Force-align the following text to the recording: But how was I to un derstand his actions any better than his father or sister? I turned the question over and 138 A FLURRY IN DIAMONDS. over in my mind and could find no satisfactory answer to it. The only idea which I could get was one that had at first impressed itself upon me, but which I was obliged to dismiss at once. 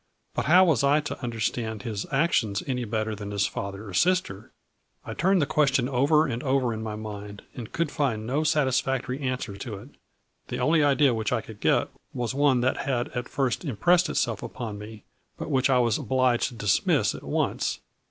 But 0.33 0.45
how 0.45 0.65
was 0.65 0.83
I 0.83 0.99
to 1.01 1.23
un 1.23 1.31
derstand 1.31 1.83
his 1.83 2.07
actions 2.11 2.63
any 2.65 2.85
better 2.85 3.13
than 3.13 3.29
his 3.29 3.45
father 3.45 3.87
or 3.87 3.93
sister? 3.93 4.51
I 5.05 5.13
turned 5.13 5.43
the 5.43 5.45
question 5.45 5.87
over 5.87 6.25
and 6.25 6.41
138 6.41 6.41
A 6.41 6.41
FLURRY 6.41 6.73
IN 6.73 6.83
DIAMONDS. 6.83 6.89
over 6.89 6.95
in 6.95 7.03
my 7.03 7.27
mind 7.27 7.41
and 7.53 7.71
could 7.71 7.91
find 7.91 8.25
no 8.25 8.43
satisfactory 8.43 9.19
answer 9.21 9.55
to 9.57 9.75
it. 9.75 9.89
The 10.47 10.57
only 10.57 10.83
idea 10.83 11.13
which 11.13 11.31
I 11.31 11.41
could 11.41 11.59
get 11.59 11.89
was 12.15 12.33
one 12.33 12.61
that 12.61 12.77
had 12.77 13.09
at 13.09 13.29
first 13.29 13.63
impressed 13.63 14.09
itself 14.09 14.41
upon 14.41 14.79
me, 14.79 15.03
but 15.37 15.51
which 15.51 15.69
I 15.69 15.77
was 15.77 15.99
obliged 15.99 16.47
to 16.47 16.55
dismiss 16.55 17.13
at 17.13 17.21
once. 17.21 17.79